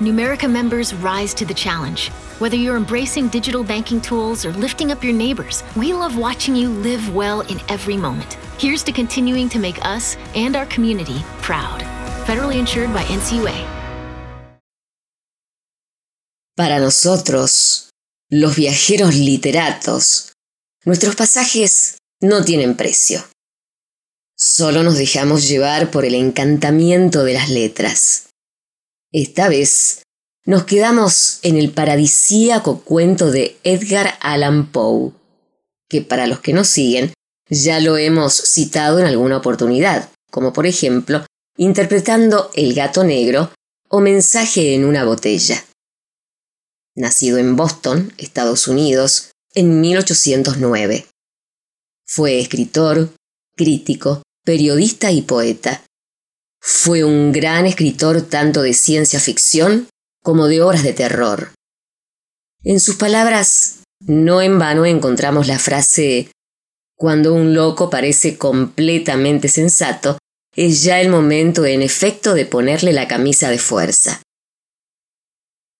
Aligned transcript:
Numerica 0.00 0.46
members 0.46 0.92
rise 1.02 1.32
to 1.32 1.46
the 1.46 1.54
challenge. 1.54 2.10
Whether 2.38 2.56
you're 2.56 2.76
embracing 2.76 3.28
digital 3.28 3.64
banking 3.64 3.98
tools 4.02 4.44
or 4.44 4.52
lifting 4.52 4.92
up 4.92 5.02
your 5.02 5.14
neighbors, 5.14 5.62
we 5.74 5.94
love 5.94 6.18
watching 6.18 6.54
you 6.54 6.68
live 6.68 7.14
well 7.14 7.40
in 7.40 7.58
every 7.70 7.96
moment. 7.96 8.34
Here's 8.58 8.82
to 8.84 8.92
continuing 8.92 9.48
to 9.48 9.58
make 9.58 9.82
us 9.86 10.18
and 10.34 10.54
our 10.54 10.66
community 10.66 11.24
proud. 11.40 11.80
Federally 12.26 12.58
insured 12.58 12.92
by 12.92 13.04
NCUA. 13.04 13.54
Para 16.56 16.78
nosotros, 16.78 17.90
los 18.30 18.54
viajeros 18.54 19.14
literatos, 19.14 20.34
nuestros 20.84 21.16
pasajes 21.16 21.96
no 22.20 22.44
tienen 22.44 22.76
precio. 22.76 23.24
Solo 24.36 24.82
nos 24.82 24.98
dejamos 24.98 25.48
llevar 25.48 25.90
por 25.90 26.04
el 26.04 26.14
encantamiento 26.14 27.24
de 27.24 27.32
las 27.32 27.48
letras. 27.48 28.25
Esta 29.12 29.48
vez 29.48 30.02
nos 30.44 30.64
quedamos 30.64 31.40
en 31.42 31.56
el 31.56 31.70
paradisíaco 31.70 32.80
cuento 32.80 33.30
de 33.30 33.56
Edgar 33.64 34.18
Allan 34.20 34.70
Poe, 34.70 35.12
que 35.88 36.02
para 36.02 36.26
los 36.26 36.40
que 36.40 36.52
nos 36.52 36.68
siguen 36.68 37.12
ya 37.48 37.80
lo 37.80 37.96
hemos 37.96 38.34
citado 38.34 38.98
en 38.98 39.06
alguna 39.06 39.36
oportunidad, 39.36 40.10
como 40.30 40.52
por 40.52 40.66
ejemplo 40.66 41.24
interpretando 41.56 42.50
El 42.54 42.74
gato 42.74 43.04
negro 43.04 43.50
o 43.88 44.00
Mensaje 44.00 44.74
en 44.74 44.84
una 44.84 45.04
botella. 45.04 45.64
Nacido 46.94 47.38
en 47.38 47.56
Boston, 47.56 48.12
Estados 48.18 48.68
Unidos, 48.68 49.30
en 49.54 49.80
1809. 49.80 51.06
Fue 52.04 52.40
escritor, 52.40 53.10
crítico, 53.56 54.22
periodista 54.44 55.10
y 55.12 55.22
poeta. 55.22 55.82
Fue 56.68 57.04
un 57.04 57.30
gran 57.30 57.64
escritor 57.64 58.22
tanto 58.22 58.60
de 58.60 58.74
ciencia 58.74 59.20
ficción 59.20 59.88
como 60.20 60.48
de 60.48 60.62
obras 60.62 60.82
de 60.82 60.92
terror. 60.92 61.52
En 62.64 62.80
sus 62.80 62.96
palabras, 62.96 63.84
no 64.00 64.42
en 64.42 64.58
vano 64.58 64.84
encontramos 64.84 65.46
la 65.46 65.60
frase 65.60 66.28
Cuando 66.96 67.34
un 67.34 67.54
loco 67.54 67.88
parece 67.88 68.36
completamente 68.36 69.46
sensato, 69.46 70.18
es 70.56 70.82
ya 70.82 71.00
el 71.00 71.08
momento 71.08 71.64
en 71.64 71.82
efecto 71.82 72.34
de 72.34 72.46
ponerle 72.46 72.92
la 72.92 73.06
camisa 73.06 73.48
de 73.48 73.60
fuerza. 73.60 74.20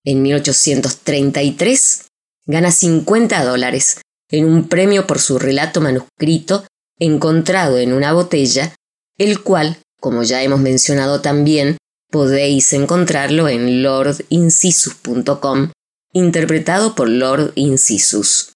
En 0.05 0.23
1833 0.23 2.07
gana 2.47 2.71
50 2.71 3.45
dólares 3.45 4.03
en 4.31 4.45
un 4.45 4.69
premio 4.69 5.09
por 5.09 5.19
su 5.19 5.41
relato 5.41 5.81
manuscrito 5.81 6.65
encontrado 7.01 7.77
en 7.79 7.93
una 7.93 8.13
botella, 8.13 8.73
el 9.19 9.43
cual, 9.43 9.79
como 10.01 10.23
ya 10.23 10.43
hemos 10.43 10.61
mencionado 10.61 11.21
también, 11.21 11.77
podéis 12.11 12.73
encontrarlo 12.73 13.49
en 13.49 13.83
lordincisus.com, 13.83 15.71
interpretado 16.13 16.95
por 16.95 17.09
Lord 17.09 17.53
Incisus. 17.57 18.53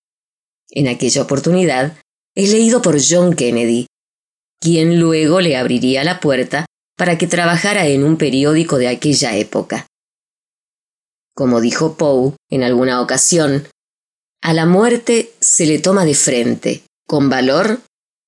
En 0.71 0.89
aquella 0.89 1.23
oportunidad, 1.23 1.97
es 2.35 2.51
leído 2.53 2.81
por 2.81 2.99
John 3.03 3.35
Kennedy, 3.35 3.87
quien 4.61 5.01
luego 5.01 5.41
le 5.41 5.57
abriría 5.57 6.05
la 6.05 6.21
puerta 6.21 6.67
para 6.97 7.19
que 7.19 7.27
trabajara 7.27 7.87
en 7.87 8.05
un 8.05 8.19
periódico 8.19 8.79
de 8.79 8.89
aquella 8.89 9.37
época. 9.37 9.87
Como 11.35 11.61
dijo 11.61 11.97
Poe 11.97 12.35
en 12.51 12.63
alguna 12.63 13.01
ocasión, 13.01 13.67
a 14.43 14.53
la 14.53 14.67
muerte 14.67 15.33
se 15.41 15.67
le 15.67 15.79
toma 15.79 16.05
de 16.05 16.15
frente, 16.15 16.83
con 17.07 17.29
valor, 17.29 17.81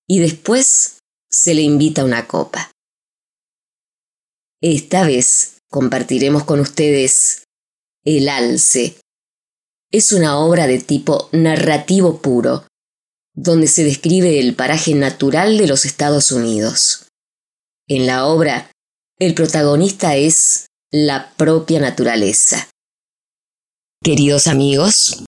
y 0.08 0.18
después 0.18 0.98
se 1.30 1.54
le 1.54 1.62
invita 1.62 2.04
una 2.04 2.26
copa. 2.26 2.71
Esta 4.62 5.04
vez 5.04 5.58
compartiremos 5.68 6.44
con 6.44 6.60
ustedes 6.60 7.42
El 8.04 8.28
Alce. 8.28 8.96
Es 9.90 10.12
una 10.12 10.38
obra 10.38 10.68
de 10.68 10.78
tipo 10.78 11.28
narrativo 11.32 12.22
puro, 12.22 12.64
donde 13.34 13.66
se 13.66 13.82
describe 13.82 14.38
el 14.38 14.54
paraje 14.54 14.94
natural 14.94 15.58
de 15.58 15.66
los 15.66 15.84
Estados 15.84 16.30
Unidos. 16.30 17.08
En 17.88 18.06
la 18.06 18.26
obra, 18.26 18.70
el 19.18 19.34
protagonista 19.34 20.14
es 20.14 20.66
la 20.92 21.32
propia 21.36 21.80
naturaleza. 21.80 22.68
Queridos 24.00 24.46
amigos, 24.46 25.24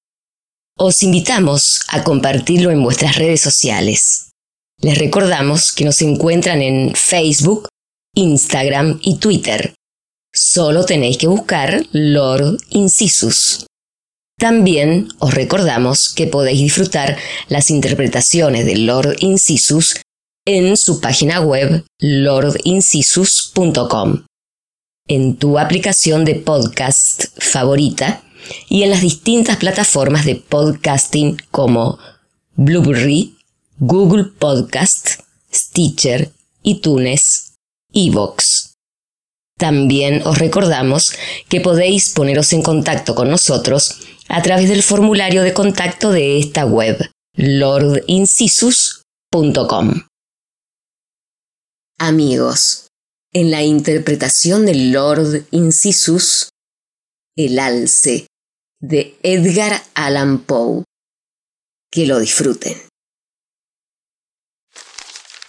os 0.79 1.03
invitamos 1.03 1.81
a 1.89 2.05
compartirlo 2.05 2.71
en 2.71 2.85
vuestras 2.85 3.17
redes 3.17 3.41
sociales. 3.41 4.31
Les 4.79 4.97
recordamos 4.97 5.73
que 5.73 5.85
nos 5.85 6.03
encuentran 6.03 6.63
en 6.63 6.95
Facebook, 6.95 7.69
Instagram 8.15 8.99
y 9.03 9.19
Twitter. 9.19 9.75
Solo 10.33 10.85
tenéis 10.85 11.19
que 11.19 11.29
buscar 11.29 11.87
Lord 11.93 12.59
Incisus. 12.71 13.67
También 14.37 15.11
os 15.21 15.33
recordamos 15.35 16.13
que 16.13 16.27
podéis 16.27 16.59
disfrutar 16.61 17.17
las 17.49 17.71
interpretaciones 17.71 18.67
de 18.67 18.79
Lord 18.79 19.15
Incisus 19.21 20.01
en 20.45 20.77
su 20.77 21.01
página 21.01 21.41
web 21.41 21.85
lordincisus.com, 22.01 24.25
en 25.09 25.37
tu 25.37 25.57
aplicación 25.59 26.25
de 26.25 26.35
podcast 26.35 27.27
favorita 27.39 28.23
y 28.69 28.83
en 28.83 28.91
las 28.91 29.01
distintas 29.01 29.57
plataformas 29.57 30.27
de 30.27 30.37
podcasting 30.37 31.39
como 31.51 31.99
Blueberry, 32.57 33.37
Google 33.79 34.25
Podcast, 34.25 35.21
Stitcher, 35.53 36.31
iTunes 36.63 37.44
También 39.57 40.27
os 40.27 40.39
recordamos 40.39 41.13
que 41.49 41.61
podéis 41.61 42.11
poneros 42.11 42.53
en 42.53 42.63
contacto 42.63 43.15
con 43.15 43.31
nosotros 43.31 44.01
a 44.29 44.43
través 44.43 44.69
del 44.69 44.83
formulario 44.83 45.43
de 45.43 45.55
contacto 45.55 46.11
de 46.11 46.39
esta 46.39 46.67
web, 46.67 46.99
lordincisus.com. 47.35 50.03
Amigos, 51.99 52.89
en 53.33 53.51
la 53.51 53.63
interpretación 53.63 54.67
del 54.67 54.93
Lord 54.93 55.47
Incisus, 55.53 56.51
El 57.37 57.59
alce 57.59 58.27
de 58.81 59.17
Edgar 59.23 59.83
Allan 59.95 60.41
Poe. 60.41 60.85
Que 61.91 62.07
lo 62.07 62.19
disfruten. 62.19 62.75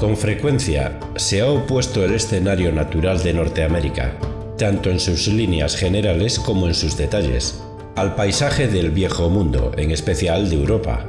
Con 0.00 0.16
frecuencia 0.16 0.98
se 1.16 1.42
ha 1.42 1.50
opuesto 1.50 2.02
el 2.02 2.14
escenario 2.14 2.72
natural 2.72 3.22
de 3.22 3.34
Norteamérica, 3.34 4.16
tanto 4.56 4.88
en 4.88 4.98
sus 4.98 5.28
líneas 5.28 5.76
generales 5.76 6.38
como 6.38 6.66
en 6.66 6.74
sus 6.74 6.96
detalles, 6.96 7.60
al 7.96 8.14
paisaje 8.14 8.66
del 8.66 8.92
viejo 8.92 9.28
mundo, 9.28 9.72
en 9.76 9.90
especial 9.90 10.48
de 10.48 10.56
Europa. 10.56 11.04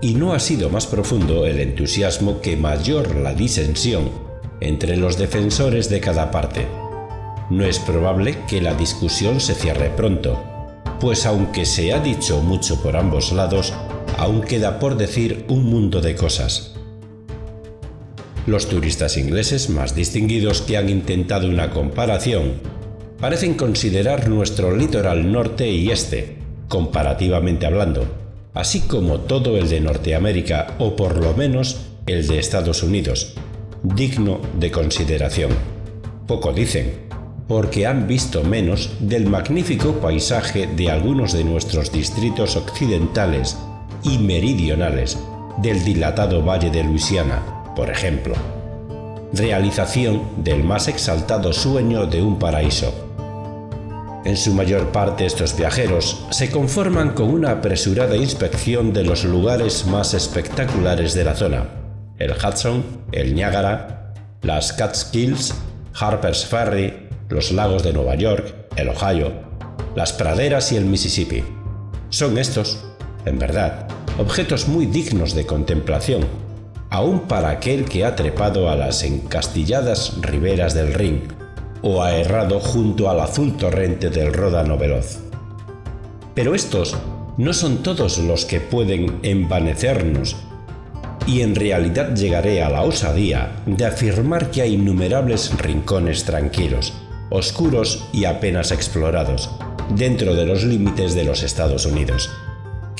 Y 0.00 0.14
no 0.14 0.34
ha 0.34 0.40
sido 0.40 0.70
más 0.70 0.88
profundo 0.88 1.46
el 1.46 1.60
entusiasmo 1.60 2.40
que 2.40 2.56
mayor 2.56 3.14
la 3.14 3.32
disensión 3.32 4.10
entre 4.60 4.96
los 4.96 5.18
defensores 5.18 5.88
de 5.88 6.00
cada 6.00 6.32
parte. 6.32 6.66
No 7.48 7.64
es 7.64 7.78
probable 7.78 8.38
que 8.48 8.60
la 8.60 8.74
discusión 8.74 9.40
se 9.40 9.54
cierre 9.54 9.88
pronto, 9.90 10.42
pues 10.98 11.26
aunque 11.26 11.64
se 11.64 11.92
ha 11.92 12.00
dicho 12.00 12.40
mucho 12.40 12.82
por 12.82 12.96
ambos 12.96 13.30
lados, 13.30 13.72
aún 14.18 14.40
queda 14.40 14.80
por 14.80 14.96
decir 14.96 15.44
un 15.48 15.62
mundo 15.66 16.00
de 16.00 16.16
cosas. 16.16 16.71
Los 18.46 18.68
turistas 18.68 19.16
ingleses 19.16 19.70
más 19.70 19.94
distinguidos 19.94 20.62
que 20.62 20.76
han 20.76 20.88
intentado 20.88 21.48
una 21.48 21.70
comparación 21.70 22.54
parecen 23.20 23.54
considerar 23.54 24.28
nuestro 24.28 24.76
litoral 24.76 25.30
norte 25.30 25.70
y 25.70 25.92
este, 25.92 26.38
comparativamente 26.66 27.66
hablando, 27.66 28.04
así 28.52 28.80
como 28.80 29.20
todo 29.20 29.56
el 29.56 29.68
de 29.68 29.80
Norteamérica 29.80 30.74
o 30.80 30.96
por 30.96 31.22
lo 31.22 31.34
menos 31.34 31.82
el 32.06 32.26
de 32.26 32.40
Estados 32.40 32.82
Unidos, 32.82 33.34
digno 33.84 34.40
de 34.58 34.72
consideración. 34.72 35.50
Poco 36.26 36.52
dicen, 36.52 36.94
porque 37.46 37.86
han 37.86 38.08
visto 38.08 38.42
menos 38.42 38.90
del 38.98 39.28
magnífico 39.28 40.00
paisaje 40.00 40.66
de 40.66 40.90
algunos 40.90 41.32
de 41.32 41.44
nuestros 41.44 41.92
distritos 41.92 42.56
occidentales 42.56 43.56
y 44.02 44.18
meridionales 44.18 45.16
del 45.58 45.84
dilatado 45.84 46.42
Valle 46.42 46.70
de 46.70 46.82
Luisiana, 46.82 47.61
por 47.74 47.90
ejemplo. 47.90 48.34
Realización 49.32 50.44
del 50.44 50.62
más 50.62 50.88
exaltado 50.88 51.52
sueño 51.52 52.06
de 52.06 52.22
un 52.22 52.38
paraíso. 52.38 52.92
En 54.24 54.36
su 54.36 54.54
mayor 54.54 54.92
parte 54.92 55.26
estos 55.26 55.56
viajeros 55.56 56.24
se 56.30 56.50
conforman 56.50 57.10
con 57.10 57.30
una 57.30 57.50
apresurada 57.50 58.14
inspección 58.16 58.92
de 58.92 59.02
los 59.02 59.24
lugares 59.24 59.86
más 59.86 60.14
espectaculares 60.14 61.14
de 61.14 61.24
la 61.24 61.34
zona, 61.34 61.64
el 62.18 62.32
Hudson, 62.32 62.84
el 63.10 63.34
Niágara, 63.34 64.14
las 64.42 64.72
Catskills, 64.72 65.54
Harper's 65.98 66.46
Ferry, 66.46 67.08
los 67.28 67.50
lagos 67.50 67.82
de 67.82 67.92
Nueva 67.92 68.14
York, 68.14 68.54
el 68.76 68.90
Ohio, 68.90 69.32
las 69.96 70.12
praderas 70.12 70.70
y 70.70 70.76
el 70.76 70.84
Mississippi. 70.84 71.42
Son 72.10 72.38
estos, 72.38 72.84
en 73.24 73.38
verdad, 73.38 73.88
objetos 74.18 74.68
muy 74.68 74.86
dignos 74.86 75.34
de 75.34 75.46
contemplación, 75.46 76.22
aun 76.92 77.20
para 77.20 77.48
aquel 77.48 77.86
que 77.86 78.04
ha 78.04 78.14
trepado 78.14 78.68
a 78.68 78.76
las 78.76 79.02
encastilladas 79.02 80.20
riberas 80.20 80.74
del 80.74 80.92
Rin 80.92 81.22
o 81.80 82.02
ha 82.02 82.14
errado 82.14 82.60
junto 82.60 83.08
al 83.08 83.20
azul 83.20 83.56
torrente 83.56 84.10
del 84.10 84.30
Ródano 84.30 84.76
veloz. 84.76 85.20
Pero 86.34 86.54
estos 86.54 86.94
no 87.38 87.54
son 87.54 87.82
todos 87.82 88.18
los 88.18 88.44
que 88.44 88.60
pueden 88.60 89.20
envanecernos 89.22 90.36
y 91.26 91.40
en 91.40 91.54
realidad 91.54 92.14
llegaré 92.14 92.62
a 92.62 92.68
la 92.68 92.82
osadía 92.82 93.62
de 93.64 93.86
afirmar 93.86 94.50
que 94.50 94.60
hay 94.60 94.74
innumerables 94.74 95.56
rincones 95.56 96.24
tranquilos, 96.24 96.92
oscuros 97.30 98.06
y 98.12 98.26
apenas 98.26 98.70
explorados, 98.70 99.48
dentro 99.96 100.34
de 100.34 100.44
los 100.44 100.62
límites 100.62 101.14
de 101.14 101.24
los 101.24 101.42
Estados 101.42 101.86
Unidos. 101.86 102.30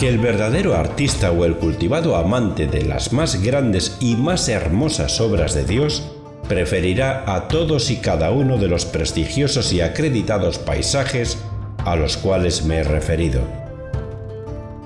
Que 0.02 0.08
el 0.08 0.18
verdadero 0.18 0.74
artista 0.74 1.30
o 1.30 1.44
el 1.44 1.54
cultivado 1.54 2.16
amante 2.16 2.66
de 2.66 2.82
las 2.82 3.12
más 3.12 3.40
grandes 3.40 3.98
y 4.00 4.16
más 4.16 4.48
hermosas 4.48 5.20
obras 5.20 5.54
de 5.54 5.64
Dios 5.64 6.02
preferirá 6.48 7.22
a 7.32 7.46
todos 7.46 7.88
y 7.92 7.98
cada 7.98 8.32
uno 8.32 8.58
de 8.58 8.66
los 8.66 8.84
prestigiosos 8.84 9.72
y 9.72 9.80
acreditados 9.80 10.58
paisajes 10.58 11.38
a 11.84 11.94
los 11.94 12.16
cuales 12.16 12.64
me 12.64 12.78
he 12.78 12.82
referido. 12.82 13.42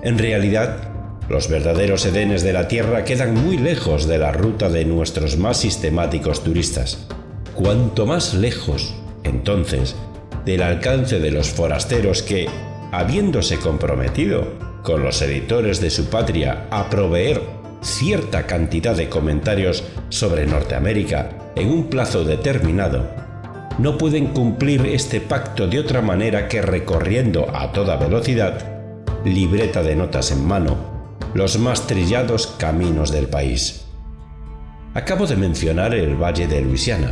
En 0.03 0.19
realidad, 0.19 0.91
los 1.31 1.49
verdaderos 1.49 2.05
edenes 2.05 2.43
de 2.43 2.53
la 2.53 2.69
Tierra 2.69 3.07
quedan 3.07 3.33
muy 3.43 3.57
lejos 3.57 4.07
de 4.07 4.19
la 4.19 4.33
ruta 4.33 4.69
de 4.69 4.85
nuestros 4.85 5.39
más 5.39 5.57
sistemáticos 5.57 6.45
turistas. 6.45 7.07
Cuanto 7.55 8.05
más 8.05 8.35
lejos, 8.35 8.95
entonces, 9.25 9.97
del 10.45 10.61
alcance 10.61 11.21
de 11.21 11.31
los 11.31 11.49
forasteros 11.49 12.21
que, 12.21 12.51
habiéndose 12.93 13.59
comprometido 13.59 14.76
con 14.87 15.03
los 15.03 15.21
editores 15.21 15.81
de 15.81 15.91
su 15.91 16.05
patria 16.11 16.69
a 16.71 16.89
proveer 16.89 17.43
cierta 17.81 18.47
cantidad 18.47 18.95
de 18.95 19.09
comentarios 19.09 19.83
sobre 20.11 20.47
Norteamérica 20.47 21.31
en 21.57 21.73
un 21.73 21.91
plazo 21.91 22.23
determinado, 22.23 23.11
no 23.81 23.99
pueden 23.99 24.29
cumplir 24.29 24.87
este 24.87 25.21
pacto 25.21 25.67
de 25.67 25.81
otra 25.81 26.03
manera 26.03 26.47
que 26.47 26.63
recorriendo 26.63 27.49
a 27.53 27.73
toda 27.73 27.97
velocidad, 27.97 28.65
libreta 29.25 29.83
de 29.83 29.97
notas 29.97 30.31
en 30.31 30.47
mano, 30.47 30.77
los 31.35 31.59
más 31.59 31.89
trillados 31.89 32.47
caminos 32.47 33.11
del 33.11 33.27
país. 33.27 33.87
Acabo 34.95 35.27
de 35.27 35.35
mencionar 35.35 35.97
el 35.97 36.15
Valle 36.15 36.47
de 36.47 36.61
Luisiana, 36.61 37.11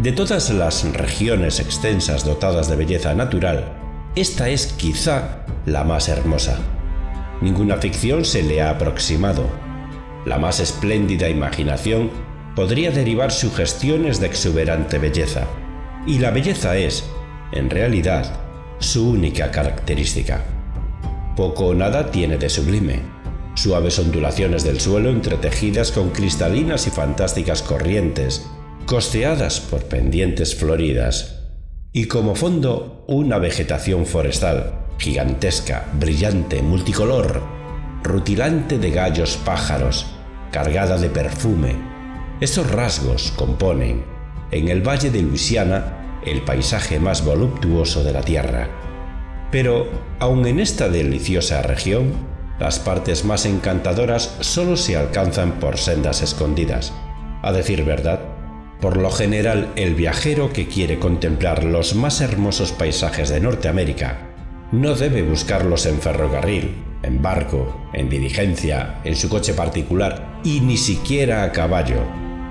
de 0.00 0.10
todas 0.10 0.50
las 0.50 0.84
regiones 0.94 1.60
extensas 1.60 2.24
dotadas 2.24 2.68
de 2.68 2.74
belleza 2.74 3.14
natural, 3.14 3.72
esta 4.16 4.48
es 4.48 4.66
quizá 4.72 5.44
la 5.64 5.84
más 5.84 6.08
hermosa. 6.08 6.58
Ninguna 7.40 7.76
ficción 7.76 8.24
se 8.24 8.42
le 8.42 8.60
ha 8.60 8.70
aproximado. 8.70 9.48
La 10.24 10.38
más 10.38 10.60
espléndida 10.60 11.28
imaginación 11.28 12.10
podría 12.56 12.90
derivar 12.90 13.30
sugestiones 13.30 14.20
de 14.20 14.26
exuberante 14.26 14.98
belleza. 14.98 15.46
Y 16.06 16.18
la 16.18 16.30
belleza 16.30 16.76
es, 16.76 17.08
en 17.52 17.70
realidad, 17.70 18.40
su 18.80 19.10
única 19.10 19.50
característica. 19.50 20.44
Poco 21.36 21.66
o 21.66 21.74
nada 21.74 22.10
tiene 22.10 22.36
de 22.38 22.48
sublime. 22.48 23.02
Suaves 23.54 23.98
ondulaciones 23.98 24.64
del 24.64 24.80
suelo 24.80 25.10
entretejidas 25.10 25.92
con 25.92 26.10
cristalinas 26.10 26.86
y 26.86 26.90
fantásticas 26.90 27.62
corrientes, 27.62 28.48
costeadas 28.86 29.60
por 29.60 29.84
pendientes 29.84 30.56
floridas, 30.56 31.44
y 31.92 32.06
como 32.06 32.34
fondo 32.34 33.04
una 33.08 33.38
vegetación 33.38 34.06
forestal, 34.06 34.87
gigantesca, 34.98 35.86
brillante, 35.94 36.60
multicolor, 36.60 37.42
rutilante 38.02 38.78
de 38.78 38.90
gallos 38.90 39.36
pájaros, 39.36 40.06
cargada 40.50 40.98
de 40.98 41.08
perfume. 41.08 41.76
Estos 42.40 42.70
rasgos 42.70 43.32
componen, 43.36 44.04
en 44.50 44.68
el 44.68 44.86
Valle 44.86 45.10
de 45.10 45.22
Luisiana, 45.22 46.20
el 46.24 46.42
paisaje 46.42 46.98
más 46.98 47.24
voluptuoso 47.24 48.02
de 48.02 48.12
la 48.12 48.22
Tierra. 48.22 48.68
Pero, 49.52 49.88
aun 50.18 50.46
en 50.46 50.58
esta 50.58 50.88
deliciosa 50.88 51.62
región, 51.62 52.12
las 52.58 52.80
partes 52.80 53.24
más 53.24 53.46
encantadoras 53.46 54.36
solo 54.40 54.76
se 54.76 54.96
alcanzan 54.96 55.60
por 55.60 55.78
sendas 55.78 56.22
escondidas. 56.22 56.92
A 57.42 57.52
decir 57.52 57.84
verdad, 57.84 58.20
por 58.80 58.96
lo 58.96 59.10
general, 59.10 59.72
el 59.76 59.94
viajero 59.94 60.52
que 60.52 60.66
quiere 60.66 60.98
contemplar 60.98 61.62
los 61.62 61.94
más 61.94 62.20
hermosos 62.20 62.72
paisajes 62.72 63.28
de 63.28 63.40
Norteamérica 63.40 64.27
no 64.72 64.94
debe 64.94 65.22
buscarlos 65.22 65.86
en 65.86 66.00
ferrocarril, 66.00 66.74
en 67.02 67.22
barco, 67.22 67.88
en 67.92 68.10
diligencia, 68.10 69.00
en 69.04 69.16
su 69.16 69.28
coche 69.28 69.54
particular 69.54 70.40
y 70.44 70.60
ni 70.60 70.76
siquiera 70.76 71.44
a 71.44 71.52
caballo, 71.52 72.02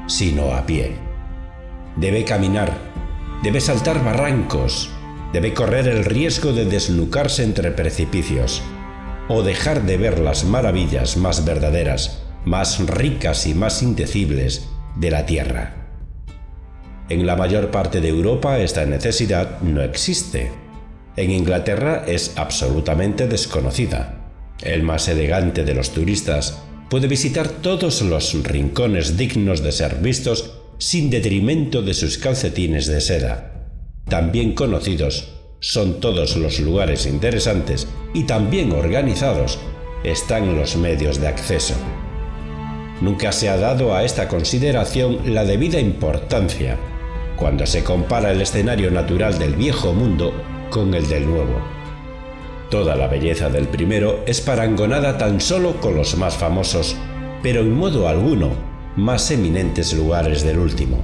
sino 0.08 0.54
a 0.54 0.66
pie. 0.66 0.96
Debe 1.96 2.24
caminar, 2.24 2.72
debe 3.44 3.62
saltar 3.62 4.04
barrancos, 4.04 4.90
debe 5.34 5.54
correr 5.54 5.88
el 5.88 6.06
riesgo 6.06 6.54
de 6.54 6.66
desnucarse 6.66 7.44
entre 7.44 7.72
precipicios 7.72 8.64
o 9.28 9.44
dejar 9.44 9.84
de 9.84 9.98
ver 9.98 10.20
las 10.20 10.46
maravillas 10.46 11.18
más 11.18 11.46
verdaderas, 11.46 12.24
más 12.46 12.80
ricas 12.88 13.46
y 13.46 13.54
más 13.54 13.84
indecibles 13.84 14.70
de 14.96 15.12
la 15.12 15.26
tierra. 15.26 15.74
En 17.10 17.26
la 17.26 17.36
mayor 17.36 17.72
parte 17.72 18.02
de 18.02 18.10
Europa 18.10 18.58
esta 18.60 18.86
necesidad 18.86 19.62
no 19.62 19.82
existe. 19.82 20.67
En 21.18 21.32
Inglaterra 21.32 22.04
es 22.08 22.34
absolutamente 22.36 23.28
desconocida. 23.28 24.30
El 24.62 24.84
más 24.84 25.08
elegante 25.08 25.64
de 25.64 25.74
los 25.74 25.90
turistas 25.90 26.62
puede 26.92 27.08
visitar 27.08 27.50
todos 27.50 28.04
los 28.04 28.34
rincones 28.44 29.18
dignos 29.18 29.64
de 29.64 29.72
ser 29.72 29.96
vistos 29.96 30.60
sin 30.78 31.10
detrimento 31.10 31.82
de 31.82 31.96
sus 31.96 32.20
calcetines 32.20 32.86
de 32.86 33.02
seda. 33.02 33.68
También 34.08 34.54
conocidos 34.54 35.30
son 35.60 36.00
todos 36.00 36.38
los 36.38 36.60
lugares 36.60 37.08
interesantes 37.08 37.88
y 38.14 38.26
también 38.26 38.72
organizados 38.72 39.58
están 40.04 40.56
los 40.56 40.76
medios 40.78 41.20
de 41.20 41.30
acceso. 41.30 41.74
Nunca 43.02 43.32
se 43.32 43.50
ha 43.50 43.58
dado 43.58 43.96
a 43.96 44.04
esta 44.04 44.28
consideración 44.28 45.34
la 45.34 45.46
debida 45.46 45.80
importancia 45.80 46.78
cuando 47.38 47.66
se 47.66 47.84
compara 47.84 48.32
el 48.32 48.42
escenario 48.42 48.92
natural 48.92 49.40
del 49.40 49.56
viejo 49.56 49.94
mundo 49.94 50.32
con 50.70 50.94
el 50.94 51.08
del 51.08 51.26
nuevo. 51.26 51.62
Toda 52.70 52.96
la 52.96 53.08
belleza 53.08 53.50
del 53.50 53.68
primero 53.68 54.24
es 54.26 54.42
parangonada 54.42 55.18
tan 55.18 55.40
solo 55.40 55.80
con 55.80 55.96
los 55.96 56.18
más 56.18 56.36
famosos, 56.36 56.96
pero 57.42 57.62
en 57.62 57.74
modo 57.74 58.08
alguno 58.08 58.50
más 58.96 59.32
eminentes 59.32 59.94
lugares 59.94 60.44
del 60.44 60.60
último. 60.60 61.04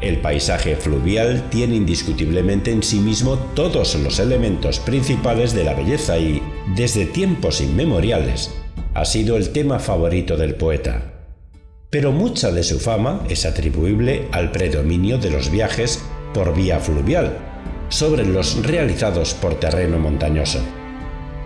El 0.00 0.18
paisaje 0.20 0.76
fluvial 0.76 1.50
tiene 1.50 1.76
indiscutiblemente 1.76 2.70
en 2.70 2.82
sí 2.82 3.00
mismo 3.00 3.36
todos 3.54 3.94
los 3.96 4.18
elementos 4.18 4.78
principales 4.80 5.52
de 5.52 5.64
la 5.64 5.74
belleza 5.74 6.18
y, 6.18 6.42
desde 6.74 7.06
tiempos 7.06 7.60
inmemoriales, 7.60 8.54
ha 8.94 9.04
sido 9.04 9.36
el 9.36 9.50
tema 9.50 9.78
favorito 9.78 10.36
del 10.36 10.54
poeta 10.54 11.10
pero 11.90 12.12
mucha 12.12 12.52
de 12.52 12.62
su 12.62 12.78
fama 12.78 13.24
es 13.28 13.44
atribuible 13.44 14.28
al 14.30 14.52
predominio 14.52 15.18
de 15.18 15.30
los 15.30 15.50
viajes 15.50 16.02
por 16.32 16.54
vía 16.54 16.78
fluvial 16.78 17.49
sobre 17.90 18.24
los 18.24 18.64
realizados 18.66 19.34
por 19.34 19.56
terreno 19.56 19.98
montañoso. 19.98 20.60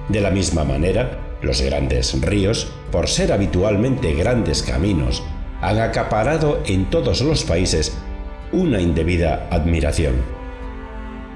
De 0.08 0.20
la 0.20 0.30
misma 0.30 0.64
manera, 0.64 1.36
los 1.42 1.60
grandes 1.60 2.20
ríos, 2.20 2.72
por 2.92 3.08
ser 3.08 3.32
habitualmente 3.32 4.14
grandes 4.14 4.62
caminos, 4.62 5.24
han 5.60 5.80
acaparado 5.80 6.62
en 6.66 6.88
todos 6.90 7.20
los 7.20 7.42
países 7.42 7.96
una 8.52 8.80
indebida 8.80 9.48
admiración. 9.50 10.14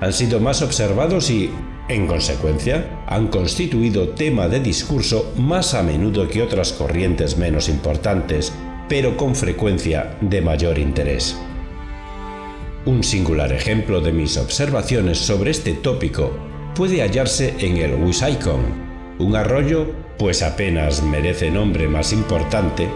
Han 0.00 0.12
sido 0.12 0.38
más 0.38 0.62
observados 0.62 1.30
y, 1.30 1.50
en 1.88 2.06
consecuencia, 2.06 3.02
han 3.08 3.26
constituido 3.26 4.10
tema 4.10 4.48
de 4.48 4.60
discurso 4.60 5.32
más 5.36 5.74
a 5.74 5.82
menudo 5.82 6.28
que 6.28 6.42
otras 6.42 6.72
corrientes 6.72 7.36
menos 7.36 7.68
importantes 7.68 8.52
pero 8.88 9.16
con 9.16 9.34
frecuencia 9.34 10.16
de 10.20 10.40
mayor 10.40 10.78
interés. 10.78 11.38
Un 12.86 13.02
singular 13.02 13.52
ejemplo 13.52 14.00
de 14.00 14.12
mis 14.12 14.36
observaciones 14.36 15.18
sobre 15.18 15.50
este 15.50 15.74
tópico 15.74 16.32
puede 16.74 17.02
hallarse 17.02 17.54
en 17.58 17.76
el 17.76 17.94
Wissahickon, 17.94 18.60
un 19.18 19.36
arroyo, 19.36 19.90
pues 20.16 20.42
apenas 20.42 21.02
merece 21.02 21.50
nombre 21.50 21.88
más 21.88 22.12
importante, 22.12 22.88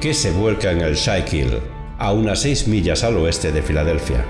que 0.00 0.14
se 0.14 0.30
vuelca 0.32 0.72
en 0.72 0.80
el 0.80 0.96
Schuylkill, 0.96 1.58
a 1.98 2.12
unas 2.12 2.40
6 2.40 2.68
millas 2.68 3.04
al 3.04 3.16
oeste 3.16 3.52
de 3.52 3.62
Filadelfia. 3.62 4.24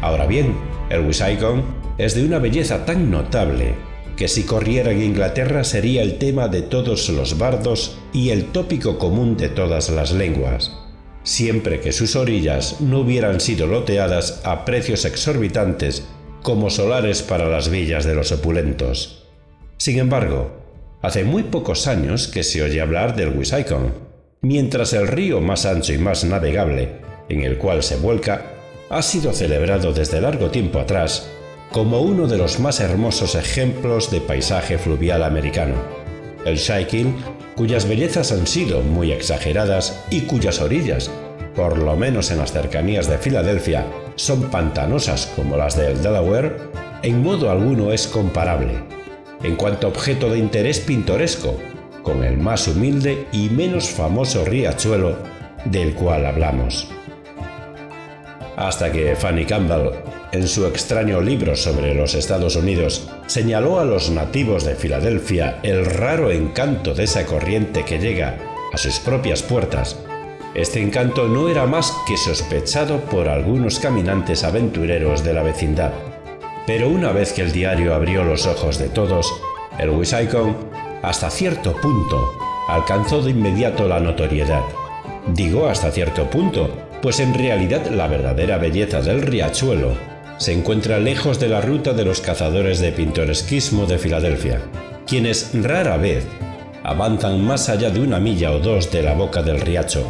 Ahora 0.00 0.26
bien, 0.26 0.54
el 0.88 1.04
Wissahickon 1.06 1.62
es 1.98 2.14
de 2.14 2.24
una 2.24 2.38
belleza 2.38 2.84
tan 2.84 3.10
notable 3.10 3.74
que 4.16 4.28
si 4.28 4.44
corriera 4.44 4.92
en 4.92 5.02
Inglaterra 5.02 5.64
sería 5.64 6.02
el 6.02 6.18
tema 6.18 6.48
de 6.48 6.62
todos 6.62 7.08
los 7.08 7.38
bardos 7.38 7.98
y 8.12 8.30
el 8.30 8.46
tópico 8.46 8.98
común 8.98 9.36
de 9.36 9.48
todas 9.48 9.90
las 9.90 10.12
lenguas, 10.12 10.81
siempre 11.22 11.80
que 11.80 11.92
sus 11.92 12.16
orillas 12.16 12.80
no 12.80 13.00
hubieran 13.00 13.40
sido 13.40 13.66
loteadas 13.66 14.40
a 14.44 14.64
precios 14.64 15.04
exorbitantes 15.04 16.04
como 16.42 16.70
solares 16.70 17.22
para 17.22 17.48
las 17.48 17.68
villas 17.68 18.04
de 18.04 18.14
los 18.14 18.32
opulentos. 18.32 19.24
Sin 19.76 19.98
embargo, 19.98 20.50
hace 21.00 21.24
muy 21.24 21.44
pocos 21.44 21.86
años 21.86 22.28
que 22.28 22.42
se 22.42 22.62
oye 22.62 22.80
hablar 22.80 23.16
del 23.16 23.36
Wissahickon, 23.36 23.94
mientras 24.40 24.92
el 24.92 25.08
río 25.08 25.40
más 25.40 25.66
ancho 25.66 25.92
y 25.92 25.98
más 25.98 26.24
navegable, 26.24 27.00
en 27.28 27.42
el 27.42 27.58
cual 27.58 27.82
se 27.82 27.96
vuelca, 27.96 28.52
ha 28.90 29.02
sido 29.02 29.32
celebrado 29.32 29.92
desde 29.92 30.20
largo 30.20 30.50
tiempo 30.50 30.78
atrás 30.78 31.28
como 31.70 32.02
uno 32.02 32.26
de 32.26 32.36
los 32.36 32.60
más 32.60 32.80
hermosos 32.80 33.34
ejemplos 33.34 34.10
de 34.10 34.20
paisaje 34.20 34.76
fluvial 34.76 35.22
americano. 35.22 35.74
El 36.44 36.58
Schuylkill, 36.58 37.14
cuyas 37.56 37.88
bellezas 37.88 38.32
han 38.32 38.46
sido 38.46 38.80
muy 38.80 39.12
exageradas 39.12 40.04
y 40.10 40.22
cuyas 40.22 40.60
orillas, 40.60 41.10
por 41.54 41.78
lo 41.78 41.96
menos 41.96 42.30
en 42.30 42.38
las 42.38 42.52
cercanías 42.52 43.08
de 43.08 43.18
Filadelfia, 43.18 43.86
son 44.16 44.50
pantanosas 44.50 45.32
como 45.36 45.56
las 45.56 45.76
del 45.76 46.02
Delaware, 46.02 46.56
en 47.02 47.22
modo 47.22 47.50
alguno 47.50 47.92
es 47.92 48.06
comparable, 48.06 48.84
en 49.42 49.56
cuanto 49.56 49.88
objeto 49.88 50.30
de 50.30 50.38
interés 50.38 50.80
pintoresco, 50.80 51.56
con 52.02 52.24
el 52.24 52.38
más 52.38 52.66
humilde 52.68 53.26
y 53.32 53.48
menos 53.50 53.90
famoso 53.90 54.44
riachuelo 54.44 55.16
del 55.64 55.94
cual 55.94 56.26
hablamos. 56.26 56.88
Hasta 58.56 58.92
que 58.92 59.16
Fanny 59.16 59.44
Campbell, 59.44 59.90
en 60.32 60.46
su 60.46 60.66
extraño 60.66 61.20
libro 61.20 61.56
sobre 61.56 61.94
los 61.94 62.14
Estados 62.14 62.56
Unidos, 62.56 63.08
señaló 63.32 63.80
a 63.80 63.84
los 63.84 64.10
nativos 64.10 64.64
de 64.64 64.74
Filadelfia 64.74 65.58
el 65.62 65.86
raro 65.86 66.30
encanto 66.30 66.92
de 66.92 67.04
esa 67.04 67.24
corriente 67.24 67.84
que 67.84 67.98
llega 67.98 68.36
a 68.72 68.76
sus 68.76 68.98
propias 69.00 69.42
puertas 69.42 69.96
este 70.54 70.82
encanto 70.82 71.28
no 71.28 71.48
era 71.48 71.64
más 71.64 71.96
que 72.06 72.18
sospechado 72.18 73.00
por 73.00 73.30
algunos 73.30 73.78
caminantes 73.78 74.44
aventureros 74.44 75.24
de 75.24 75.32
la 75.32 75.42
vecindad. 75.42 75.92
Pero 76.66 76.90
una 76.90 77.10
vez 77.10 77.32
que 77.32 77.40
el 77.40 77.52
diario 77.52 77.94
abrió 77.94 78.22
los 78.22 78.46
ojos 78.46 78.78
de 78.78 78.90
todos, 78.90 79.32
el 79.78 79.88
Wissahickon, 79.88 80.54
hasta 81.02 81.30
cierto 81.30 81.74
punto, 81.80 82.32
alcanzó 82.68 83.22
de 83.22 83.30
inmediato 83.30 83.88
la 83.88 83.98
notoriedad. 83.98 84.62
Digo 85.28 85.68
hasta 85.68 85.90
cierto 85.90 86.28
punto, 86.28 86.68
pues 87.00 87.18
en 87.18 87.32
realidad 87.32 87.86
la 87.86 88.06
verdadera 88.06 88.58
belleza 88.58 89.00
del 89.00 89.22
riachuelo 89.22 90.11
se 90.42 90.52
encuentra 90.52 90.98
lejos 90.98 91.38
de 91.38 91.46
la 91.46 91.60
ruta 91.60 91.92
de 91.92 92.04
los 92.04 92.20
cazadores 92.20 92.80
de 92.80 92.90
pintoresquismo 92.90 93.86
de 93.86 93.96
Filadelfia, 93.96 94.60
quienes 95.06 95.50
rara 95.54 95.96
vez 95.98 96.26
avanzan 96.82 97.44
más 97.44 97.68
allá 97.68 97.90
de 97.90 98.00
una 98.00 98.18
milla 98.18 98.50
o 98.50 98.58
dos 98.58 98.90
de 98.90 99.04
la 99.04 99.14
boca 99.14 99.40
del 99.44 99.60
riacho 99.60 100.04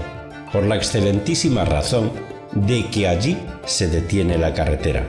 por 0.50 0.64
la 0.64 0.76
excelentísima 0.76 1.66
razón 1.66 2.12
de 2.52 2.86
que 2.86 3.08
allí 3.08 3.36
se 3.66 3.88
detiene 3.88 4.38
la 4.38 4.54
carretera. 4.54 5.06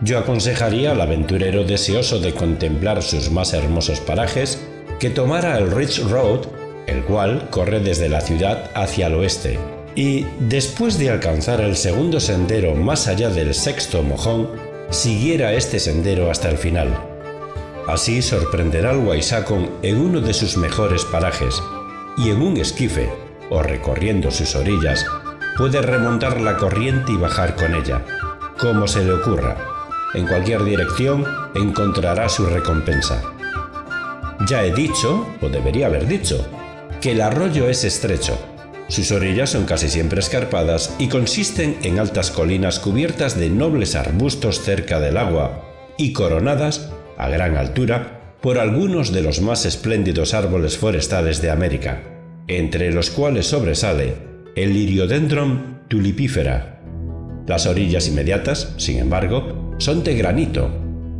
Yo 0.00 0.18
aconsejaría 0.18 0.92
al 0.92 1.02
aventurero 1.02 1.64
deseoso 1.64 2.18
de 2.18 2.32
contemplar 2.32 3.02
sus 3.02 3.30
más 3.30 3.52
hermosos 3.52 4.00
parajes 4.00 4.66
que 5.00 5.10
tomara 5.10 5.58
el 5.58 5.70
Ridge 5.70 6.02
Road, 6.08 6.46
el 6.86 7.04
cual 7.04 7.50
corre 7.50 7.80
desde 7.80 8.08
la 8.08 8.22
ciudad 8.22 8.70
hacia 8.74 9.08
el 9.08 9.16
oeste, 9.16 9.58
y 9.94 10.26
después 10.40 10.98
de 10.98 11.10
alcanzar 11.10 11.60
el 11.60 11.76
segundo 11.76 12.20
sendero 12.20 12.74
más 12.74 13.06
allá 13.06 13.30
del 13.30 13.54
sexto 13.54 14.02
mojón, 14.02 14.50
siguiera 14.90 15.52
este 15.52 15.78
sendero 15.78 16.30
hasta 16.30 16.48
el 16.48 16.58
final. 16.58 16.88
Así 17.86 18.22
sorprenderá 18.22 18.90
al 18.90 18.98
Waisakon 18.98 19.70
en 19.82 20.00
uno 20.00 20.20
de 20.20 20.34
sus 20.34 20.56
mejores 20.56 21.04
parajes, 21.04 21.62
y 22.16 22.30
en 22.30 22.42
un 22.42 22.56
esquife, 22.56 23.10
o 23.50 23.62
recorriendo 23.62 24.30
sus 24.30 24.54
orillas, 24.56 25.04
puede 25.56 25.82
remontar 25.82 26.40
la 26.40 26.56
corriente 26.56 27.12
y 27.12 27.16
bajar 27.16 27.54
con 27.54 27.74
ella, 27.74 28.02
como 28.58 28.88
se 28.88 29.04
le 29.04 29.12
ocurra. 29.12 29.56
En 30.14 30.26
cualquier 30.26 30.64
dirección 30.64 31.24
encontrará 31.54 32.28
su 32.28 32.46
recompensa. 32.46 33.22
Ya 34.48 34.64
he 34.64 34.72
dicho, 34.72 35.26
o 35.40 35.48
debería 35.48 35.86
haber 35.86 36.06
dicho, 36.06 36.46
que 37.00 37.12
el 37.12 37.20
arroyo 37.20 37.68
es 37.68 37.84
estrecho. 37.84 38.38
Sus 38.94 39.10
orillas 39.10 39.50
son 39.50 39.64
casi 39.64 39.88
siempre 39.88 40.20
escarpadas 40.20 40.94
y 41.00 41.08
consisten 41.08 41.78
en 41.82 41.98
altas 41.98 42.30
colinas 42.30 42.78
cubiertas 42.78 43.36
de 43.36 43.50
nobles 43.50 43.96
arbustos 43.96 44.60
cerca 44.60 45.00
del 45.00 45.16
agua 45.16 45.64
y 45.98 46.12
coronadas, 46.12 46.92
a 47.18 47.28
gran 47.28 47.56
altura, 47.56 48.36
por 48.40 48.56
algunos 48.56 49.12
de 49.12 49.22
los 49.22 49.40
más 49.40 49.66
espléndidos 49.66 50.32
árboles 50.32 50.78
forestales 50.78 51.42
de 51.42 51.50
América 51.50 52.02
entre 52.46 52.92
los 52.92 53.10
cuales 53.10 53.46
sobresale 53.46 54.14
el 54.54 54.74
Liriodendron 54.74 55.80
tulipífera. 55.88 56.80
Las 57.48 57.66
orillas 57.66 58.06
inmediatas, 58.06 58.74
sin 58.76 59.00
embargo, 59.00 59.74
son 59.78 60.04
de 60.04 60.14
granito, 60.14 60.70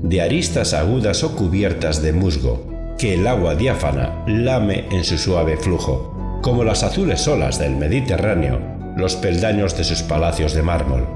de 0.01 0.23
aristas 0.23 0.75
agudas 0.75 1.25
o 1.25 1.35
cubiertas 1.35 2.03
de 2.03 2.13
musgo, 2.13 2.71
que 2.99 3.15
el 3.15 3.27
agua 3.27 3.57
diáfana 3.57 4.23
lame 4.29 4.85
en 4.93 5.03
su 5.03 5.19
suave 5.19 5.57
flujo, 5.57 6.14
como 6.45 6.63
las 6.63 6.83
azules 6.83 7.27
olas 7.27 7.59
del 7.59 7.75
Mediterráneo, 7.75 8.61
los 8.99 9.17
peldaños 9.17 9.79
de 9.79 9.85
sus 9.85 10.03
palacios 10.03 10.53
de 10.53 10.63
mármol. 10.63 11.09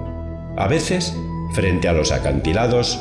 A 0.57 0.69
veces, 0.69 1.15
frente 1.53 1.87
a 1.87 1.93
los 1.93 2.13
acantilados, 2.13 2.99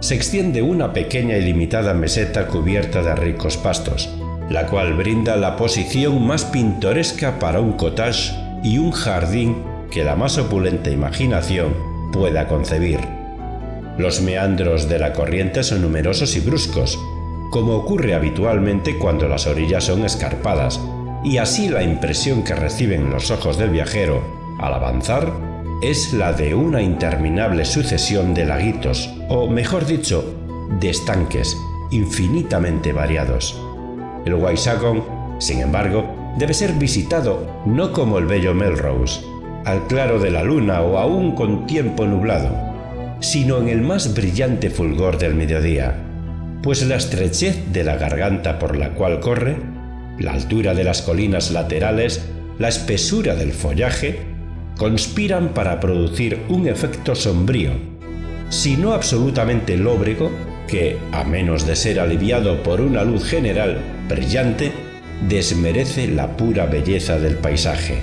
se 0.00 0.14
extiende 0.14 0.62
una 0.62 0.94
pequeña 0.94 1.36
y 1.36 1.42
limitada 1.42 1.92
meseta 1.92 2.46
cubierta 2.46 3.02
de 3.02 3.14
ricos 3.14 3.58
pastos, 3.58 4.08
la 4.48 4.68
cual 4.68 4.94
brinda 4.94 5.36
la 5.36 5.56
posición 5.56 6.26
más 6.26 6.46
pintoresca 6.46 7.38
para 7.38 7.60
un 7.60 7.74
cottage 7.74 8.32
y 8.62 8.78
un 8.78 8.92
jardín 8.92 9.62
que 9.90 10.02
la 10.02 10.16
más 10.16 10.38
opulenta 10.38 10.88
imaginación 10.88 11.74
pueda 12.10 12.48
concebir. 12.48 13.00
Los 13.98 14.22
meandros 14.22 14.88
de 14.88 14.98
la 14.98 15.12
corriente 15.12 15.62
son 15.62 15.82
numerosos 15.82 16.36
y 16.36 16.40
bruscos, 16.40 16.98
como 17.50 17.74
ocurre 17.74 18.14
habitualmente 18.14 18.96
cuando 18.96 19.28
las 19.28 19.46
orillas 19.46 19.84
son 19.84 20.06
escarpadas, 20.06 20.80
y 21.26 21.38
así 21.38 21.68
la 21.68 21.82
impresión 21.82 22.44
que 22.44 22.54
reciben 22.54 23.10
los 23.10 23.32
ojos 23.32 23.58
del 23.58 23.70
viajero 23.70 24.22
al 24.60 24.72
avanzar 24.72 25.32
es 25.82 26.12
la 26.12 26.32
de 26.32 26.54
una 26.54 26.80
interminable 26.80 27.64
sucesión 27.64 28.32
de 28.32 28.46
laguitos, 28.46 29.12
o 29.28 29.48
mejor 29.48 29.86
dicho, 29.86 30.24
de 30.78 30.90
estanques 30.90 31.56
infinitamente 31.90 32.92
variados. 32.92 33.60
El 34.24 34.34
Waisakon, 34.34 35.04
sin 35.40 35.58
embargo, 35.62 36.06
debe 36.38 36.54
ser 36.54 36.74
visitado 36.74 37.44
no 37.66 37.92
como 37.92 38.18
el 38.18 38.26
bello 38.26 38.54
Melrose, 38.54 39.22
al 39.64 39.84
claro 39.88 40.20
de 40.20 40.30
la 40.30 40.44
luna 40.44 40.80
o 40.82 40.96
aún 40.96 41.34
con 41.34 41.66
tiempo 41.66 42.06
nublado, 42.06 42.50
sino 43.18 43.58
en 43.58 43.68
el 43.68 43.82
más 43.82 44.14
brillante 44.14 44.70
fulgor 44.70 45.18
del 45.18 45.34
mediodía, 45.34 45.96
pues 46.62 46.86
la 46.86 46.94
estrechez 46.94 47.72
de 47.72 47.82
la 47.82 47.96
garganta 47.96 48.60
por 48.60 48.76
la 48.76 48.90
cual 48.90 49.18
corre, 49.18 49.75
la 50.18 50.32
altura 50.32 50.74
de 50.74 50.84
las 50.84 51.02
colinas 51.02 51.50
laterales, 51.50 52.26
la 52.58 52.68
espesura 52.68 53.34
del 53.34 53.52
follaje, 53.52 54.20
conspiran 54.76 55.54
para 55.54 55.80
producir 55.80 56.40
un 56.48 56.68
efecto 56.68 57.14
sombrío, 57.14 57.72
si 58.50 58.76
no 58.76 58.92
absolutamente 58.92 59.76
lóbrego, 59.76 60.30
que, 60.68 60.98
a 61.12 61.24
menos 61.24 61.66
de 61.66 61.76
ser 61.76 62.00
aliviado 62.00 62.62
por 62.62 62.80
una 62.80 63.04
luz 63.04 63.24
general 63.24 63.78
brillante, 64.08 64.72
desmerece 65.28 66.08
la 66.08 66.36
pura 66.36 66.66
belleza 66.66 67.18
del 67.18 67.36
paisaje. 67.36 68.02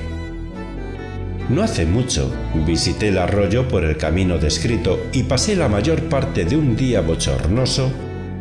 No 1.50 1.62
hace 1.62 1.86
mucho 1.86 2.34
visité 2.66 3.10
el 3.10 3.18
arroyo 3.18 3.68
por 3.68 3.84
el 3.84 3.98
camino 3.98 4.38
descrito 4.38 5.06
y 5.12 5.24
pasé 5.24 5.56
la 5.56 5.68
mayor 5.68 6.04
parte 6.04 6.46
de 6.46 6.56
un 6.56 6.76
día 6.76 7.02
bochornoso 7.02 7.92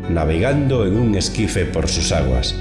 navegando 0.09 0.85
en 0.85 0.97
un 0.97 1.15
esquife 1.15 1.65
por 1.65 1.87
sus 1.87 2.11
aguas. 2.11 2.55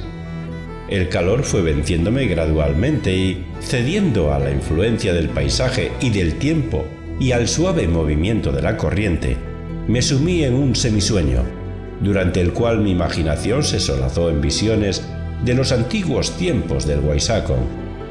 El 0.92 1.08
calor 1.08 1.42
fue 1.42 1.62
venciéndome 1.62 2.26
gradualmente 2.26 3.16
y, 3.16 3.46
cediendo 3.62 4.34
a 4.34 4.38
la 4.38 4.50
influencia 4.50 5.14
del 5.14 5.30
paisaje 5.30 5.90
y 6.02 6.10
del 6.10 6.34
tiempo 6.34 6.84
y 7.18 7.32
al 7.32 7.48
suave 7.48 7.88
movimiento 7.88 8.52
de 8.52 8.60
la 8.60 8.76
corriente, 8.76 9.38
me 9.88 10.02
sumí 10.02 10.44
en 10.44 10.52
un 10.52 10.76
semisueño 10.76 11.44
durante 12.02 12.42
el 12.42 12.52
cual 12.52 12.80
mi 12.80 12.90
imaginación 12.90 13.64
se 13.64 13.80
solazó 13.80 14.28
en 14.28 14.42
visiones 14.42 15.02
de 15.42 15.54
los 15.54 15.72
antiguos 15.72 16.36
tiempos 16.36 16.86
del 16.86 17.00
Huaysaco, 17.00 17.56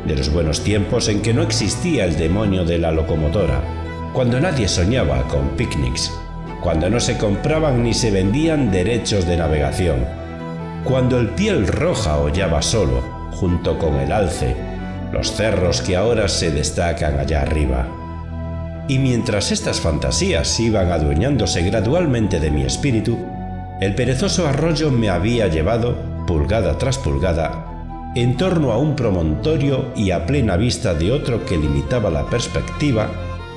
de 0.08 0.16
los 0.16 0.34
buenos 0.34 0.62
tiempos 0.62 1.08
en 1.08 1.22
que 1.22 1.36
no 1.36 1.44
existía 1.44 2.06
el 2.06 2.18
demonio 2.18 2.66
de 2.66 2.80
la 2.80 2.92
locomotora, 2.92 3.62
cuando 4.12 4.40
nadie 4.40 4.68
soñaba 4.68 5.28
con 5.28 5.50
picnics, 5.50 6.12
cuando 6.64 6.90
no 6.90 7.00
se 7.00 7.20
compraban 7.20 7.84
ni 7.84 7.94
se 7.94 8.10
vendían 8.10 8.72
derechos 8.72 9.28
de 9.28 9.38
navegación, 9.38 10.21
cuando 10.84 11.20
el 11.20 11.30
piel 11.30 11.68
roja 11.68 12.18
hollaba 12.18 12.62
solo, 12.62 13.02
junto 13.32 13.78
con 13.78 13.96
el 13.96 14.12
alce, 14.12 14.56
los 15.12 15.32
cerros 15.32 15.82
que 15.82 15.96
ahora 15.96 16.28
se 16.28 16.52
destacan 16.52 17.20
allá 17.20 17.42
arriba. 17.42 17.88
Y 18.88 19.00
mientras 19.00 19.52
estas 19.52 19.80
fantasías 19.80 20.60
iban 20.60 20.92
adueñándose 20.92 21.62
gradualmente 21.64 22.40
de 22.40 22.52
mi 22.52 22.64
espíritu, 22.64 23.18
el 23.80 23.96
perezoso 23.96 24.48
arroyo 24.48 24.92
me 24.92 25.10
había 25.10 25.48
llevado, 25.48 25.98
pulgada 26.26 26.78
tras 26.78 26.98
pulgada, 26.98 27.66
en 28.16 28.36
torno 28.36 28.72
a 28.72 28.78
un 28.78 28.96
promontorio 28.96 29.94
y 29.96 30.12
a 30.12 30.26
plena 30.26 30.58
vista 30.58 30.94
de 30.94 31.12
otro 31.12 31.46
que 31.46 31.58
limitaba 31.58 32.10
la 32.10 32.26
perspectiva 32.26 33.10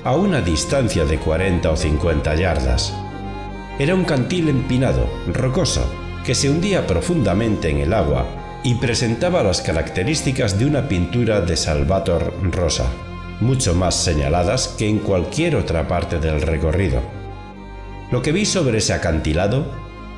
a 0.04 0.14
una 0.14 0.40
distancia 0.40 1.04
de 1.04 1.18
40 1.18 1.70
o 1.70 1.76
50 1.76 2.34
yardas. 2.36 2.94
Era 3.78 3.94
un 3.94 4.04
cantil 4.04 4.48
empinado, 4.48 5.08
rocoso, 5.32 6.03
que 6.24 6.34
se 6.34 6.48
hundía 6.48 6.86
profundamente 6.86 7.68
en 7.68 7.78
el 7.78 7.92
agua 7.92 8.26
y 8.64 8.76
presentaba 8.76 9.42
las 9.42 9.60
características 9.60 10.58
de 10.58 10.64
una 10.64 10.88
pintura 10.88 11.42
de 11.42 11.54
Salvator 11.54 12.32
Rosa, 12.50 12.86
mucho 13.40 13.74
más 13.74 13.94
señaladas 13.94 14.68
que 14.68 14.88
en 14.88 15.00
cualquier 15.00 15.54
otra 15.54 15.86
parte 15.86 16.18
del 16.18 16.40
recorrido. 16.40 17.02
Lo 18.10 18.22
que 18.22 18.32
vi 18.32 18.46
sobre 18.46 18.78
ese 18.78 18.94
acantilado, 18.94 19.66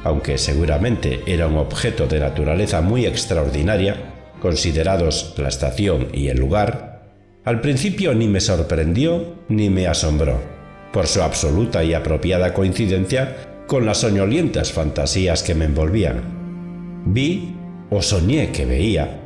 aunque 0.04 0.38
seguramente 0.38 1.22
era 1.26 1.48
un 1.48 1.56
objeto 1.56 2.06
de 2.06 2.20
naturaleza 2.20 2.80
muy 2.80 3.04
extraordinaria, 3.04 4.12
considerados 4.40 5.34
la 5.38 5.48
estación 5.48 6.08
y 6.12 6.28
el 6.28 6.38
lugar, 6.38 7.02
al 7.44 7.60
principio 7.60 8.14
ni 8.14 8.28
me 8.28 8.40
sorprendió 8.40 9.34
ni 9.48 9.70
me 9.70 9.88
asombró, 9.88 10.40
por 10.92 11.08
su 11.08 11.20
absoluta 11.20 11.82
y 11.82 11.94
apropiada 11.94 12.54
coincidencia 12.54 13.55
con 13.66 13.84
las 13.84 13.98
soñolientas 13.98 14.72
fantasías 14.72 15.42
que 15.42 15.54
me 15.54 15.64
envolvían. 15.64 17.04
Vi, 17.06 17.54
o 17.90 18.02
soñé 18.02 18.52
que 18.52 18.64
veía, 18.64 19.20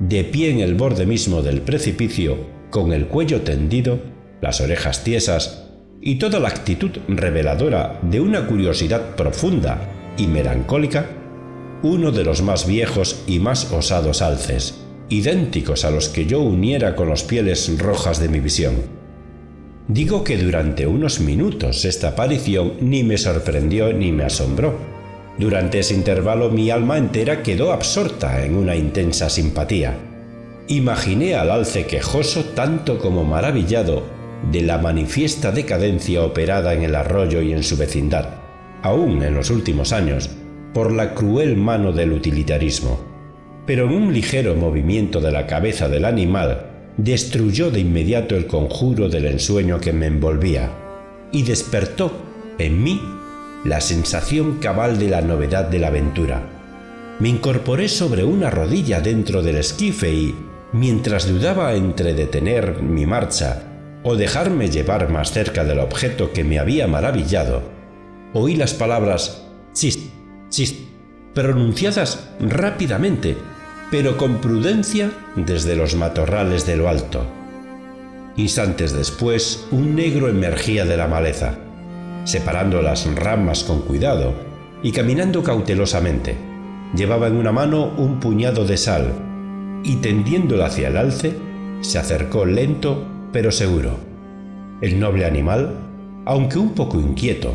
de 0.00 0.24
pie 0.24 0.50
en 0.50 0.60
el 0.60 0.74
borde 0.74 1.06
mismo 1.06 1.42
del 1.42 1.60
precipicio, 1.60 2.38
con 2.70 2.92
el 2.92 3.06
cuello 3.06 3.42
tendido, 3.42 3.98
las 4.40 4.60
orejas 4.60 5.04
tiesas 5.04 5.66
y 6.00 6.16
toda 6.16 6.38
la 6.40 6.48
actitud 6.48 6.90
reveladora 7.08 7.98
de 8.02 8.20
una 8.20 8.46
curiosidad 8.46 9.16
profunda 9.16 9.78
y 10.16 10.26
melancólica, 10.26 11.06
uno 11.82 12.12
de 12.12 12.24
los 12.24 12.42
más 12.42 12.66
viejos 12.66 13.22
y 13.26 13.38
más 13.38 13.72
osados 13.72 14.22
alces, 14.22 14.82
idénticos 15.08 15.84
a 15.84 15.90
los 15.90 16.08
que 16.08 16.26
yo 16.26 16.40
uniera 16.40 16.94
con 16.94 17.08
los 17.08 17.24
pieles 17.24 17.78
rojas 17.78 18.20
de 18.20 18.28
mi 18.28 18.40
visión. 18.40 18.99
Digo 19.92 20.22
que 20.22 20.38
durante 20.38 20.86
unos 20.86 21.18
minutos 21.18 21.84
esta 21.84 22.10
aparición 22.10 22.74
ni 22.80 23.02
me 23.02 23.18
sorprendió 23.18 23.92
ni 23.92 24.12
me 24.12 24.22
asombró. 24.22 24.78
Durante 25.36 25.80
ese 25.80 25.94
intervalo 25.94 26.48
mi 26.48 26.70
alma 26.70 26.96
entera 26.96 27.42
quedó 27.42 27.72
absorta 27.72 28.44
en 28.44 28.54
una 28.54 28.76
intensa 28.76 29.28
simpatía. 29.28 29.98
Imaginé 30.68 31.34
al 31.34 31.50
alce 31.50 31.86
quejoso 31.86 32.44
tanto 32.54 33.00
como 33.00 33.24
maravillado 33.24 34.04
de 34.52 34.62
la 34.62 34.78
manifiesta 34.78 35.50
decadencia 35.50 36.22
operada 36.22 36.72
en 36.72 36.84
el 36.84 36.94
arroyo 36.94 37.42
y 37.42 37.52
en 37.52 37.64
su 37.64 37.76
vecindad, 37.76 38.28
aún 38.82 39.24
en 39.24 39.34
los 39.34 39.50
últimos 39.50 39.92
años, 39.92 40.30
por 40.72 40.92
la 40.92 41.14
cruel 41.14 41.56
mano 41.56 41.90
del 41.90 42.12
utilitarismo, 42.12 43.00
pero 43.66 43.86
en 43.86 43.94
un 43.94 44.14
ligero 44.14 44.54
movimiento 44.54 45.20
de 45.20 45.32
la 45.32 45.48
cabeza 45.48 45.88
del 45.88 46.04
animal 46.04 46.69
destruyó 46.96 47.70
de 47.70 47.80
inmediato 47.80 48.36
el 48.36 48.46
conjuro 48.46 49.08
del 49.08 49.26
ensueño 49.26 49.80
que 49.80 49.92
me 49.92 50.06
envolvía 50.06 50.70
y 51.32 51.42
despertó 51.42 52.12
en 52.58 52.82
mí 52.82 53.00
la 53.64 53.80
sensación 53.80 54.58
cabal 54.58 54.98
de 54.98 55.08
la 55.08 55.20
novedad 55.20 55.66
de 55.66 55.78
la 55.78 55.88
aventura. 55.88 56.42
Me 57.18 57.28
incorporé 57.28 57.88
sobre 57.88 58.24
una 58.24 58.50
rodilla 58.50 59.00
dentro 59.00 59.42
del 59.42 59.56
esquife 59.56 60.10
y, 60.12 60.34
mientras 60.72 61.28
dudaba 61.28 61.74
entre 61.74 62.14
detener 62.14 62.82
mi 62.82 63.04
marcha 63.06 63.64
o 64.02 64.16
dejarme 64.16 64.70
llevar 64.70 65.10
más 65.10 65.30
cerca 65.30 65.64
del 65.64 65.80
objeto 65.80 66.32
que 66.32 66.44
me 66.44 66.58
había 66.58 66.86
maravillado, 66.86 67.62
oí 68.32 68.56
las 68.56 68.72
palabras 68.72 69.46
chist, 69.74 70.00
pronunciadas 71.34 72.30
rápidamente, 72.40 73.36
pero 73.90 74.16
con 74.16 74.36
prudencia 74.36 75.10
desde 75.36 75.74
los 75.74 75.96
matorrales 75.96 76.66
de 76.66 76.76
lo 76.76 76.88
alto. 76.88 77.24
Instantes 78.36 78.92
después, 78.92 79.66
un 79.72 79.96
negro 79.96 80.28
emergía 80.28 80.84
de 80.84 80.96
la 80.96 81.08
maleza, 81.08 81.58
separando 82.24 82.80
las 82.82 83.12
ramas 83.16 83.64
con 83.64 83.82
cuidado 83.82 84.32
y 84.82 84.92
caminando 84.92 85.42
cautelosamente. 85.42 86.36
Llevaba 86.94 87.26
en 87.26 87.36
una 87.36 87.52
mano 87.52 87.92
un 87.96 88.20
puñado 88.20 88.64
de 88.64 88.76
sal 88.76 89.12
y 89.82 89.96
tendiéndola 89.96 90.66
hacia 90.66 90.88
el 90.88 90.96
alce, 90.96 91.34
se 91.80 91.98
acercó 91.98 92.44
lento 92.44 93.06
pero 93.32 93.50
seguro. 93.50 93.98
El 94.80 94.98
noble 94.98 95.24
animal, 95.24 95.74
aunque 96.24 96.58
un 96.58 96.74
poco 96.74 96.98
inquieto, 96.98 97.54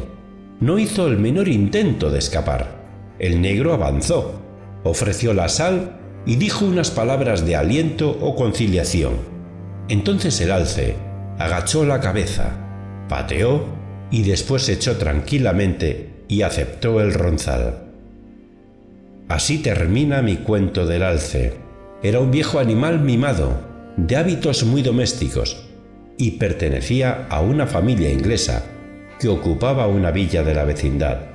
no 0.59 0.77
hizo 0.79 1.07
el 1.07 1.17
menor 1.17 1.47
intento 1.47 2.09
de 2.09 2.19
escapar. 2.19 2.83
El 3.19 3.41
negro 3.41 3.73
avanzó, 3.73 4.39
ofreció 4.83 5.33
la 5.33 5.49
sal 5.49 5.99
y 6.25 6.35
dijo 6.35 6.65
unas 6.65 6.91
palabras 6.91 7.45
de 7.45 7.55
aliento 7.55 8.17
o 8.21 8.35
conciliación. 8.35 9.13
Entonces 9.87 10.39
el 10.41 10.51
alce 10.51 10.95
agachó 11.37 11.85
la 11.85 11.99
cabeza, 11.99 12.51
pateó 13.07 13.65
y 14.09 14.23
después 14.23 14.67
echó 14.69 14.97
tranquilamente 14.97 16.09
y 16.27 16.41
aceptó 16.41 17.01
el 17.01 17.13
ronzal. 17.13 17.85
Así 19.27 19.59
termina 19.59 20.21
mi 20.21 20.37
cuento 20.37 20.85
del 20.85 21.03
alce. 21.03 21.53
Era 22.03 22.19
un 22.19 22.31
viejo 22.31 22.59
animal 22.59 22.99
mimado, 22.99 23.59
de 23.97 24.15
hábitos 24.15 24.63
muy 24.63 24.81
domésticos, 24.81 25.65
y 26.17 26.31
pertenecía 26.31 27.27
a 27.29 27.41
una 27.41 27.65
familia 27.65 28.11
inglesa 28.11 28.63
que 29.19 29.27
ocupaba 29.27 29.87
una 29.87 30.11
villa 30.11 30.43
de 30.43 30.53
la 30.53 30.65
vecindad. 30.65 31.34